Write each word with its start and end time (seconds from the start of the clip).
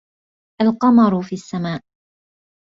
الْقَمَرُ 0.61 1.21
فِي 1.21 1.35
السَّمَاءِ. 1.35 1.81